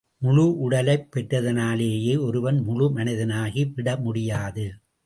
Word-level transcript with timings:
முழு 0.17 0.59
உடலைப் 0.59 1.07
பெற்றதனாலேயே 1.11 2.17
ஒருவன் 2.21 2.59
முழு 2.63 2.89
மனிதனாகிவிட 2.95 3.99
முடியாது. 3.99 4.65